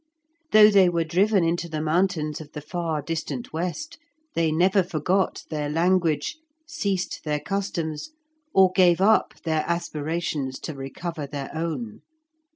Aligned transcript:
Though 0.51 0.71
they 0.71 0.89
were 0.89 1.03
driven 1.03 1.43
into 1.43 1.69
the 1.69 1.79
mountains 1.79 2.41
of 2.41 2.53
the 2.53 2.61
far 2.61 3.03
distant 3.03 3.53
west, 3.53 3.99
they 4.33 4.51
never 4.51 4.81
forgot 4.81 5.43
their 5.51 5.69
language, 5.69 6.37
ceased 6.65 7.21
their 7.23 7.39
customs, 7.39 8.09
or 8.51 8.71
gave 8.71 8.99
up 8.99 9.35
their 9.43 9.63
aspirations 9.67 10.57
to 10.61 10.73
recover 10.73 11.27
their 11.27 11.51
own. 11.55 12.01